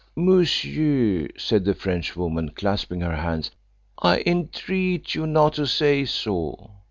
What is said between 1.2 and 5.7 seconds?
said the Frenchwoman, clasping her hands, "I entreat you not to